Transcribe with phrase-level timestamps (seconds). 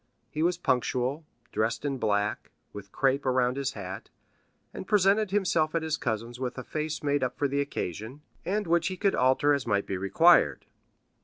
[0.31, 4.09] He was punctual, dressed in black, with crape around his hat,
[4.73, 8.65] and presented himself at his cousin's with a face made up for the occasion, and
[8.65, 10.65] which he could alter as might be required.